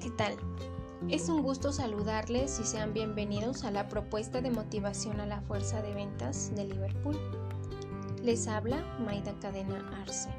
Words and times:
¿qué 0.00 0.10
tal? 0.10 0.36
Es 1.10 1.28
un 1.28 1.42
gusto 1.42 1.70
saludarles 1.70 2.58
y 2.58 2.64
sean 2.64 2.94
bienvenidos 2.94 3.62
a 3.64 3.70
la 3.70 3.88
propuesta 3.88 4.40
de 4.40 4.50
motivación 4.50 5.20
a 5.20 5.26
la 5.26 5.42
fuerza 5.42 5.82
de 5.82 5.92
ventas 5.92 6.50
de 6.56 6.64
Liverpool. 6.64 7.18
Les 8.22 8.48
habla 8.48 8.82
Maida 9.04 9.34
Cadena 9.40 9.86
Arce. 10.00 10.30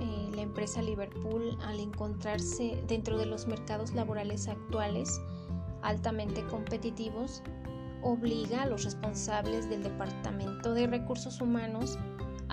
Eh, 0.00 0.30
la 0.34 0.42
empresa 0.42 0.82
Liverpool, 0.82 1.56
al 1.62 1.78
encontrarse 1.78 2.82
dentro 2.88 3.18
de 3.18 3.26
los 3.26 3.46
mercados 3.46 3.92
laborales 3.92 4.48
actuales 4.48 5.20
altamente 5.82 6.44
competitivos, 6.46 7.40
obliga 8.02 8.62
a 8.62 8.66
los 8.66 8.82
responsables 8.82 9.70
del 9.70 9.84
Departamento 9.84 10.74
de 10.74 10.88
Recursos 10.88 11.40
Humanos 11.40 11.96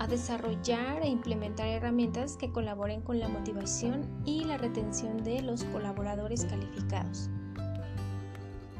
a 0.00 0.06
desarrollar 0.06 1.02
e 1.02 1.08
implementar 1.08 1.68
herramientas 1.68 2.38
que 2.38 2.50
colaboren 2.50 3.02
con 3.02 3.20
la 3.20 3.28
motivación 3.28 4.00
y 4.24 4.44
la 4.46 4.56
retención 4.56 5.22
de 5.22 5.42
los 5.42 5.62
colaboradores 5.64 6.46
calificados. 6.46 7.28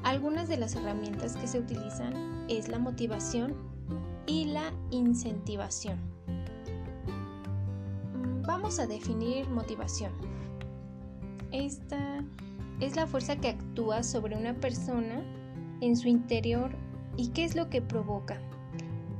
Algunas 0.02 0.48
de 0.48 0.56
las 0.56 0.74
herramientas 0.76 1.36
que 1.36 1.46
se 1.46 1.58
utilizan 1.58 2.46
es 2.48 2.68
la 2.68 2.78
motivación 2.78 3.54
y 4.26 4.46
la 4.46 4.72
incentivación. 4.90 5.98
Vamos 8.46 8.80
a 8.80 8.86
definir 8.86 9.46
motivación. 9.50 10.12
Esta 11.52 12.24
es 12.80 12.96
la 12.96 13.06
fuerza 13.06 13.36
que 13.36 13.48
actúa 13.48 14.04
sobre 14.04 14.38
una 14.38 14.54
persona 14.54 15.22
en 15.82 15.98
su 15.98 16.08
interior 16.08 16.70
y 17.18 17.28
qué 17.28 17.44
es 17.44 17.56
lo 17.56 17.68
que 17.68 17.82
provoca 17.82 18.40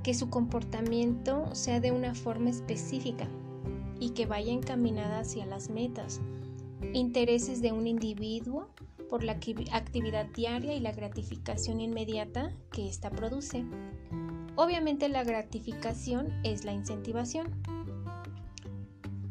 que 0.02 0.14
su 0.14 0.30
comportamiento 0.30 1.54
sea 1.54 1.80
de 1.80 1.92
una 1.92 2.14
forma 2.14 2.50
específica 2.50 3.28
y 3.98 4.10
que 4.10 4.26
vaya 4.26 4.52
encaminada 4.52 5.20
hacia 5.20 5.44
las 5.46 5.68
metas, 5.68 6.20
intereses 6.94 7.60
de 7.60 7.72
un 7.72 7.86
individuo 7.86 8.68
por 9.10 9.24
la 9.24 9.32
actividad 9.32 10.26
diaria 10.26 10.74
y 10.74 10.80
la 10.80 10.92
gratificación 10.92 11.80
inmediata 11.80 12.52
que 12.72 12.88
ésta 12.88 13.10
produce. 13.10 13.64
Obviamente 14.56 15.08
la 15.08 15.24
gratificación 15.24 16.32
es 16.44 16.64
la 16.64 16.72
incentivación. 16.72 17.48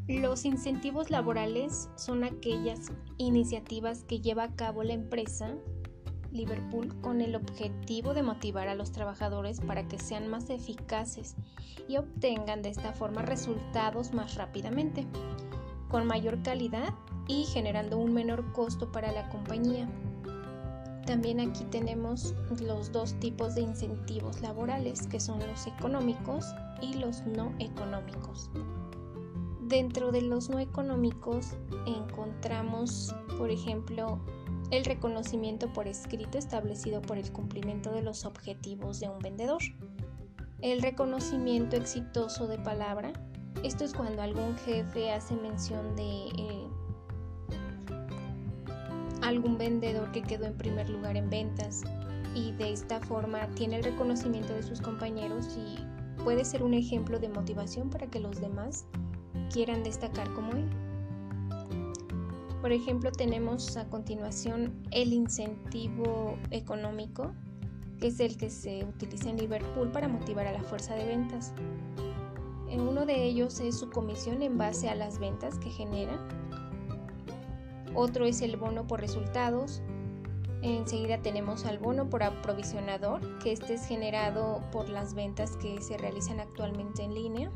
Los 0.07 0.45
incentivos 0.45 1.09
laborales 1.09 1.89
son 1.95 2.23
aquellas 2.23 2.91
iniciativas 3.17 4.03
que 4.03 4.21
lleva 4.21 4.43
a 4.43 4.55
cabo 4.55 4.83
la 4.83 4.93
empresa 4.93 5.55
Liverpool 6.31 6.93
con 7.01 7.21
el 7.21 7.35
objetivo 7.35 8.13
de 8.13 8.23
motivar 8.23 8.67
a 8.67 8.75
los 8.75 8.91
trabajadores 8.91 9.61
para 9.61 9.87
que 9.87 9.99
sean 9.99 10.29
más 10.29 10.49
eficaces 10.49 11.35
y 11.87 11.97
obtengan 11.97 12.61
de 12.61 12.69
esta 12.69 12.93
forma 12.93 13.21
resultados 13.21 14.13
más 14.13 14.35
rápidamente, 14.35 15.07
con 15.89 16.05
mayor 16.05 16.41
calidad 16.43 16.93
y 17.27 17.45
generando 17.45 17.97
un 17.97 18.13
menor 18.13 18.51
costo 18.53 18.91
para 18.91 19.11
la 19.11 19.29
compañía. 19.29 19.89
También 21.05 21.39
aquí 21.39 21.63
tenemos 21.65 22.35
los 22.61 22.91
dos 22.91 23.13
tipos 23.19 23.55
de 23.55 23.61
incentivos 23.61 24.41
laborales, 24.41 25.07
que 25.07 25.19
son 25.19 25.39
los 25.39 25.65
económicos 25.65 26.45
y 26.81 26.93
los 26.93 27.25
no 27.25 27.51
económicos. 27.57 28.51
Dentro 29.61 30.11
de 30.11 30.21
los 30.21 30.49
no 30.49 30.59
económicos 30.59 31.53
encontramos, 31.85 33.15
por 33.37 33.49
ejemplo, 33.49 34.19
el 34.71 34.85
reconocimiento 34.85 35.71
por 35.73 35.87
escrito 35.87 36.37
establecido 36.37 37.01
por 37.01 37.17
el 37.17 37.31
cumplimiento 37.31 37.91
de 37.91 38.01
los 38.01 38.25
objetivos 38.25 38.99
de 38.99 39.09
un 39.09 39.19
vendedor. 39.19 39.61
El 40.61 40.81
reconocimiento 40.81 41.75
exitoso 41.75 42.47
de 42.47 42.57
palabra. 42.59 43.13
Esto 43.63 43.83
es 43.83 43.93
cuando 43.93 44.21
algún 44.21 44.55
jefe 44.57 45.11
hace 45.11 45.35
mención 45.35 45.95
de 45.95 46.27
eh, 46.37 46.67
algún 49.21 49.57
vendedor 49.57 50.11
que 50.11 50.21
quedó 50.21 50.45
en 50.45 50.57
primer 50.57 50.89
lugar 50.89 51.17
en 51.17 51.29
ventas 51.29 51.81
y 52.35 52.51
de 52.53 52.73
esta 52.73 52.99
forma 52.99 53.47
tiene 53.55 53.77
el 53.77 53.83
reconocimiento 53.83 54.53
de 54.53 54.63
sus 54.63 54.81
compañeros 54.81 55.57
y 55.57 56.23
puede 56.23 56.45
ser 56.45 56.63
un 56.63 56.73
ejemplo 56.73 57.19
de 57.19 57.29
motivación 57.29 57.89
para 57.89 58.07
que 58.07 58.19
los 58.19 58.39
demás 58.39 58.85
quieran 59.51 59.83
destacar 59.83 60.31
como 60.33 60.51
él. 60.51 60.69
Por 62.61 62.73
ejemplo, 62.73 63.11
tenemos 63.11 63.77
a 63.77 63.87
continuación 63.87 64.73
el 64.91 65.13
incentivo 65.13 66.37
económico, 66.51 67.31
que 67.99 68.07
es 68.07 68.19
el 68.19 68.37
que 68.37 68.49
se 68.49 68.83
utiliza 68.83 69.29
en 69.29 69.37
Liverpool 69.37 69.91
para 69.91 70.07
motivar 70.09 70.45
a 70.45 70.51
la 70.51 70.61
fuerza 70.63 70.95
de 70.95 71.05
ventas. 71.05 71.53
En 72.69 72.81
uno 72.81 73.05
de 73.05 73.23
ellos 73.23 73.59
es 73.61 73.79
su 73.79 73.89
comisión 73.89 74.41
en 74.41 74.57
base 74.57 74.89
a 74.89 74.95
las 74.95 75.19
ventas 75.19 75.57
que 75.57 75.69
genera. 75.69 76.19
Otro 77.95 78.25
es 78.25 78.41
el 78.41 78.57
bono 78.57 78.85
por 78.85 78.99
resultados. 78.99 79.81
Enseguida 80.61 81.21
tenemos 81.21 81.65
al 81.65 81.79
bono 81.79 82.09
por 82.09 82.23
aprovisionador, 82.23 83.21
que 83.39 83.53
este 83.53 83.75
es 83.75 83.87
generado 83.87 84.61
por 84.71 84.89
las 84.89 85.13
ventas 85.13 85.55
que 85.55 85.81
se 85.81 85.97
realizan 85.97 86.41
actualmente 86.41 87.03
en 87.03 87.13
línea. 87.13 87.51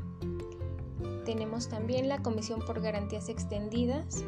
Tenemos 1.26 1.68
también 1.68 2.08
la 2.08 2.22
comisión 2.24 2.62
por 2.66 2.82
garantías 2.82 3.28
extendidas, 3.30 4.26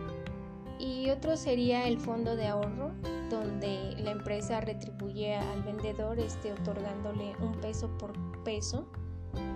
y 0.79 1.09
otro 1.09 1.37
sería 1.37 1.87
el 1.87 1.99
fondo 1.99 2.35
de 2.35 2.47
ahorro, 2.47 2.91
donde 3.29 3.95
la 3.99 4.11
empresa 4.11 4.61
retribuye 4.61 5.35
al 5.35 5.63
vendedor 5.63 6.19
este, 6.19 6.53
otorgándole 6.53 7.35
un 7.39 7.53
peso 7.61 7.89
por 7.97 8.13
peso 8.43 8.87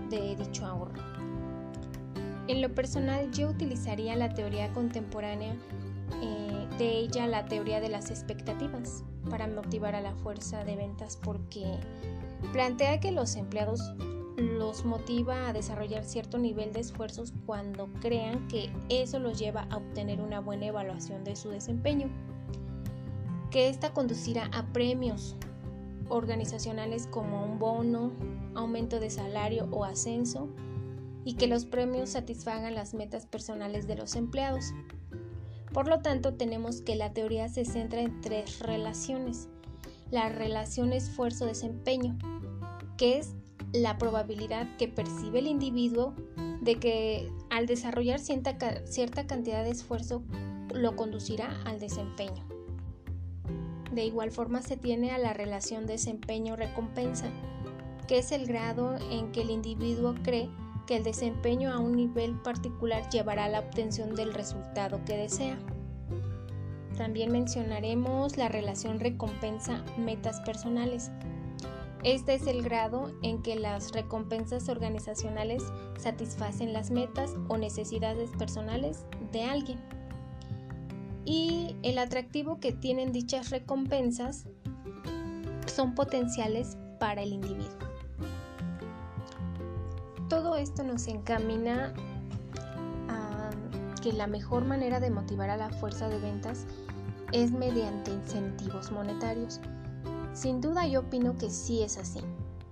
de 0.10 0.36
dicho 0.36 0.66
ahorro. 0.66 1.02
En 2.48 2.62
lo 2.62 2.74
personal 2.74 3.32
yo 3.32 3.50
utilizaría 3.50 4.16
la 4.16 4.34
teoría 4.34 4.74
contemporánea, 4.74 5.56
eh, 6.22 6.68
de 6.78 6.98
ella 6.98 7.28
la 7.28 7.46
teoría 7.46 7.80
de 7.80 7.90
las 7.90 8.10
expectativas, 8.10 9.04
para 9.30 9.48
motivar 9.48 9.96
a 9.96 10.02
la 10.02 10.16
fuerza 10.16 10.64
de 10.64 10.76
ventas 10.76 11.18
porque 11.22 11.66
plantea 12.52 13.00
que 13.00 13.12
los 13.12 13.36
empleados 13.36 13.94
los 14.40 14.86
motiva 14.86 15.48
a 15.48 15.54
desarrollar 15.54 16.06
cierto 16.06 16.38
nivel 16.38 16.74
de 16.74 16.80
esfuerzos 16.80 17.34
cuando 17.46 17.90
crean 18.02 18.48
que 18.48 18.72
eso 18.90 19.20
los 19.20 19.40
lleva 19.40 19.68
a 19.70 19.78
obtener 19.78 20.22
una 20.22 20.40
buena 20.40 20.68
evaluación 20.68 21.24
de 21.24 21.36
su 21.36 21.50
desempeño, 21.50 22.10
que 23.52 23.70
ésta 23.70 23.94
conducirá 23.94 24.50
a 24.54 24.66
premios 24.74 25.36
organizacionales 26.10 27.08
como 27.08 27.44
un 27.44 27.60
bono, 27.60 28.12
aumento 28.56 29.00
de 29.00 29.10
salario 29.10 29.68
o 29.72 29.84
ascenso, 29.84 30.50
y 31.24 31.34
que 31.34 31.48
los 31.48 31.66
premios 31.66 32.10
satisfagan 32.10 32.76
las 32.76 32.94
metas 32.94 33.26
personales 33.26 33.88
de 33.88 33.96
los 33.96 34.16
empleados. 34.16 34.74
Por 35.74 35.88
lo 35.88 36.02
tanto, 36.02 36.34
tenemos 36.34 36.82
que 36.82 36.96
la 36.96 37.14
teoría 37.14 37.50
se 37.50 37.66
centra 37.66 38.02
en 38.02 38.22
tres 38.22 38.60
relaciones. 38.60 39.48
La 40.10 40.30
relación 40.30 40.94
esfuerzo-desempeño, 40.94 42.18
que 42.98 43.20
es 43.20 43.36
la 43.74 43.98
probabilidad 43.98 44.68
que 44.78 44.88
percibe 44.88 45.40
el 45.40 45.48
individuo 45.48 46.14
de 46.62 46.76
que 46.76 47.32
al 47.50 47.66
desarrollar 47.66 48.20
cierta, 48.20 48.58
cierta 48.86 49.28
cantidad 49.28 49.64
de 49.64 49.72
esfuerzo 49.72 50.24
lo 50.74 50.96
conducirá 50.96 51.62
al 51.66 51.80
desempeño. 51.80 52.46
De 53.92 54.06
igual 54.06 54.32
forma 54.32 54.62
se 54.62 54.78
tiene 54.78 55.12
a 55.12 55.18
la 55.18 55.34
relación 55.34 55.88
desempeño-recompensa, 55.88 57.28
que 58.08 58.20
es 58.20 58.32
el 58.32 58.46
grado 58.46 58.98
en 59.12 59.32
que 59.32 59.42
el 59.42 59.50
individuo 59.50 60.16
cree 60.24 60.50
que 60.86 60.98
el 60.98 61.04
desempeño 61.04 61.72
a 61.72 61.80
un 61.80 61.96
nivel 61.96 62.36
particular 62.42 63.08
llevará 63.10 63.46
a 63.46 63.50
la 63.50 63.60
obtención 63.60 64.16
del 64.16 64.34
resultado 64.34 65.04
que 65.06 65.18
desea. 65.18 65.58
También 66.98 67.32
mencionaremos 67.32 68.38
la 68.38 68.50
relación 68.50 69.00
recompensa-metas 69.00 70.42
personales, 70.42 71.12
este 72.04 72.36
es 72.36 72.48
el 72.48 72.64
grado 72.64 73.12
en 73.24 73.42
que 73.42 73.56
las 73.58 73.92
recompensas 73.92 74.70
organizacionales 74.70 75.64
satisfacen 75.98 76.72
las 76.72 76.92
metas 76.92 77.36
o 77.50 77.58
necesidades 77.58 78.30
personales 78.32 79.06
de 79.34 79.44
alguien. 79.44 79.80
Y 81.26 81.76
el 81.84 81.98
atractivo 81.98 82.60
que 82.60 82.72
tienen 82.72 83.12
dichas 83.12 83.50
recompensas 83.50 84.46
son 85.68 85.94
potenciales 85.94 86.78
para 87.00 87.22
el 87.22 87.34
individuo. 87.34 87.78
Todo 90.30 90.56
esto 90.56 90.84
nos 90.84 91.08
encamina 91.08 91.94
a 93.10 93.50
que 94.02 94.14
la 94.14 94.28
mejor 94.28 94.64
manera 94.64 95.00
de 95.02 95.10
motivar 95.10 95.50
a 95.50 95.58
la 95.58 95.70
fuerza 95.70 96.08
de 96.08 96.20
ventas 96.20 96.66
es 97.34 97.52
mediante 97.52 98.12
incentivos 98.12 98.92
monetarios 98.92 99.60
sin 100.34 100.62
duda 100.62 100.88
yo 100.88 101.02
opino 101.02 101.38
que 101.38 101.50
sí 101.50 101.82
es 101.82 101.98
así, 101.98 102.22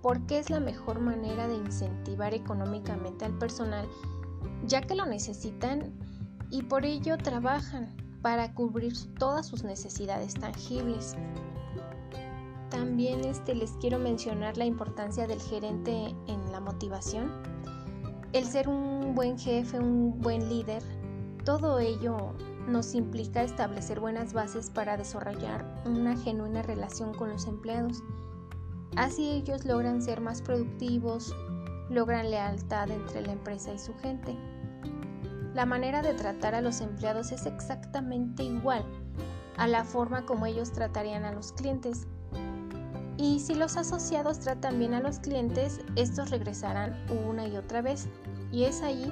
porque 0.01 0.39
es 0.39 0.49
la 0.49 0.59
mejor 0.59 0.99
manera 0.99 1.47
de 1.47 1.55
incentivar 1.55 2.33
económicamente 2.33 3.25
al 3.25 3.37
personal, 3.37 3.87
ya 4.65 4.81
que 4.81 4.95
lo 4.95 5.05
necesitan 5.05 5.93
y 6.49 6.63
por 6.63 6.85
ello 6.85 7.17
trabajan 7.17 7.95
para 8.21 8.53
cubrir 8.53 8.93
todas 9.15 9.45
sus 9.47 9.63
necesidades 9.63 10.33
tangibles. 10.33 11.15
También 12.69 13.23
este, 13.23 13.55
les 13.55 13.71
quiero 13.79 13.99
mencionar 13.99 14.57
la 14.57 14.65
importancia 14.65 15.27
del 15.27 15.41
gerente 15.41 16.13
en 16.27 16.51
la 16.51 16.59
motivación. 16.59 17.31
El 18.33 18.45
ser 18.45 18.67
un 18.67 19.15
buen 19.15 19.37
jefe, 19.37 19.79
un 19.79 20.19
buen 20.19 20.49
líder, 20.49 20.83
todo 21.45 21.79
ello 21.79 22.33
nos 22.67 22.93
implica 22.95 23.43
establecer 23.43 23.99
buenas 23.99 24.33
bases 24.33 24.69
para 24.69 24.97
desarrollar 24.97 25.65
una 25.85 26.17
genuina 26.17 26.61
relación 26.61 27.13
con 27.13 27.29
los 27.29 27.47
empleados. 27.47 28.03
Así 28.95 29.29
ellos 29.29 29.65
logran 29.65 30.01
ser 30.01 30.21
más 30.21 30.41
productivos, 30.41 31.33
logran 31.89 32.29
lealtad 32.29 32.89
entre 32.91 33.21
la 33.21 33.31
empresa 33.31 33.73
y 33.73 33.79
su 33.79 33.93
gente. 33.95 34.35
La 35.53 35.65
manera 35.65 36.01
de 36.01 36.13
tratar 36.13 36.55
a 36.55 36.61
los 36.61 36.81
empleados 36.81 37.31
es 37.31 37.45
exactamente 37.45 38.43
igual 38.43 38.85
a 39.57 39.67
la 39.67 39.83
forma 39.83 40.25
como 40.25 40.45
ellos 40.45 40.71
tratarían 40.71 41.25
a 41.25 41.31
los 41.31 41.51
clientes. 41.51 42.05
Y 43.17 43.39
si 43.39 43.55
los 43.55 43.75
asociados 43.77 44.39
tratan 44.39 44.77
bien 44.77 44.93
a 44.93 44.99
los 44.99 45.19
clientes, 45.19 45.79
estos 45.95 46.29
regresarán 46.29 46.95
una 47.27 47.47
y 47.47 47.57
otra 47.57 47.81
vez. 47.81 48.07
Y 48.51 48.65
es 48.65 48.83
allí 48.83 49.11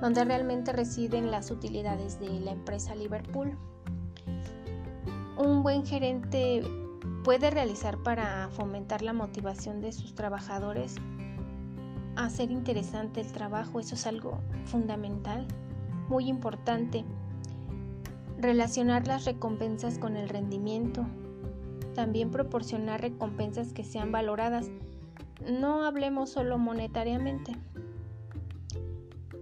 donde 0.00 0.24
realmente 0.24 0.72
residen 0.72 1.30
las 1.30 1.50
utilidades 1.50 2.20
de 2.20 2.40
la 2.40 2.52
empresa 2.52 2.94
Liverpool. 2.94 3.56
Un 5.38 5.62
buen 5.62 5.84
gerente 5.84 6.62
puede 7.24 7.50
realizar 7.50 7.98
para 8.02 8.48
fomentar 8.50 9.02
la 9.02 9.12
motivación 9.12 9.80
de 9.80 9.92
sus 9.92 10.14
trabajadores 10.14 10.96
hacer 12.16 12.50
interesante 12.50 13.20
el 13.20 13.30
trabajo, 13.30 13.78
eso 13.78 13.94
es 13.94 14.06
algo 14.06 14.40
fundamental, 14.64 15.46
muy 16.08 16.28
importante. 16.28 17.04
Relacionar 18.38 19.06
las 19.06 19.24
recompensas 19.24 19.98
con 19.98 20.16
el 20.16 20.28
rendimiento. 20.28 21.06
También 21.94 22.30
proporcionar 22.30 23.00
recompensas 23.00 23.72
que 23.72 23.84
sean 23.84 24.12
valoradas. 24.12 24.70
No 25.50 25.84
hablemos 25.84 26.30
solo 26.30 26.58
monetariamente. 26.58 27.52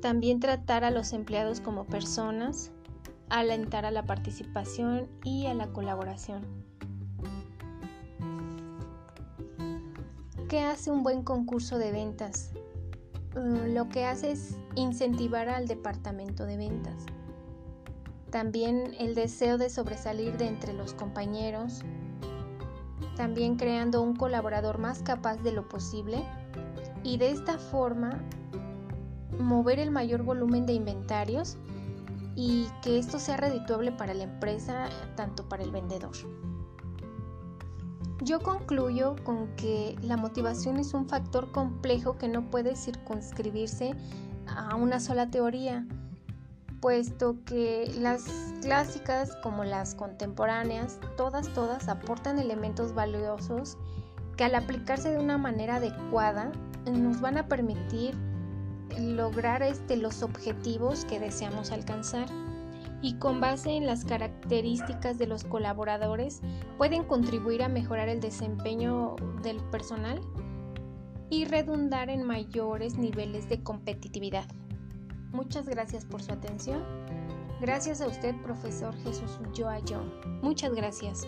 También 0.04 0.38
tratar 0.38 0.84
a 0.84 0.90
los 0.90 1.14
empleados 1.14 1.60
como 1.60 1.86
personas, 1.86 2.70
alentar 3.30 3.86
a 3.86 3.90
la 3.90 4.04
participación 4.04 5.08
y 5.24 5.46
a 5.46 5.54
la 5.54 5.68
colaboración. 5.68 6.42
¿Qué 10.46 10.60
hace 10.60 10.90
un 10.90 11.02
buen 11.02 11.22
concurso 11.22 11.78
de 11.78 11.90
ventas? 11.90 12.52
Mm, 13.34 13.72
lo 13.72 13.88
que 13.88 14.04
hace 14.04 14.32
es 14.32 14.58
incentivar 14.74 15.48
al 15.48 15.66
departamento 15.66 16.44
de 16.44 16.58
ventas. 16.58 17.06
También 18.28 18.94
el 18.98 19.14
deseo 19.14 19.56
de 19.56 19.70
sobresalir 19.70 20.36
de 20.36 20.48
entre 20.48 20.74
los 20.74 20.92
compañeros. 20.92 21.80
También 23.16 23.56
creando 23.56 24.02
un 24.02 24.14
colaborador 24.14 24.76
más 24.76 25.02
capaz 25.02 25.38
de 25.38 25.52
lo 25.52 25.66
posible. 25.66 26.22
Y 27.02 27.16
de 27.16 27.30
esta 27.30 27.56
forma 27.56 28.20
mover 29.38 29.78
el 29.78 29.90
mayor 29.90 30.22
volumen 30.22 30.66
de 30.66 30.74
inventarios 30.74 31.56
y 32.36 32.66
que 32.82 32.98
esto 32.98 33.18
sea 33.18 33.36
redituable 33.36 33.92
para 33.92 34.14
la 34.14 34.24
empresa, 34.24 34.88
tanto 35.16 35.48
para 35.48 35.62
el 35.62 35.70
vendedor. 35.70 36.12
Yo 38.22 38.40
concluyo 38.40 39.16
con 39.24 39.48
que 39.56 39.96
la 40.02 40.16
motivación 40.16 40.78
es 40.78 40.94
un 40.94 41.06
factor 41.06 41.52
complejo 41.52 42.16
que 42.16 42.28
no 42.28 42.50
puede 42.50 42.76
circunscribirse 42.76 43.94
a 44.46 44.76
una 44.76 45.00
sola 45.00 45.30
teoría, 45.30 45.86
puesto 46.80 47.36
que 47.44 47.92
las 47.98 48.24
clásicas 48.62 49.36
como 49.42 49.64
las 49.64 49.94
contemporáneas, 49.94 50.98
todas, 51.16 51.48
todas 51.54 51.88
aportan 51.88 52.38
elementos 52.38 52.94
valiosos 52.94 53.76
que 54.36 54.44
al 54.44 54.54
aplicarse 54.54 55.10
de 55.10 55.18
una 55.18 55.38
manera 55.38 55.76
adecuada 55.76 56.50
nos 56.90 57.20
van 57.20 57.38
a 57.38 57.46
permitir 57.46 58.14
lograr 58.98 59.62
este, 59.62 59.96
los 59.96 60.22
objetivos 60.22 61.04
que 61.04 61.20
deseamos 61.20 61.70
alcanzar 61.70 62.28
y 63.02 63.14
con 63.18 63.40
base 63.40 63.70
en 63.70 63.86
las 63.86 64.04
características 64.04 65.18
de 65.18 65.26
los 65.26 65.44
colaboradores 65.44 66.40
pueden 66.78 67.04
contribuir 67.04 67.62
a 67.62 67.68
mejorar 67.68 68.08
el 68.08 68.20
desempeño 68.20 69.16
del 69.42 69.58
personal 69.70 70.20
y 71.28 71.44
redundar 71.44 72.08
en 72.08 72.22
mayores 72.22 72.96
niveles 72.96 73.48
de 73.48 73.62
competitividad. 73.62 74.46
Muchas 75.32 75.68
gracias 75.68 76.04
por 76.04 76.22
su 76.22 76.32
atención. 76.32 76.82
Gracias 77.60 78.00
a 78.00 78.06
usted, 78.06 78.34
profesor 78.42 78.94
Jesús 79.02 79.38
Ulloa 79.40 79.80
Muchas 80.42 80.72
gracias. 80.72 81.26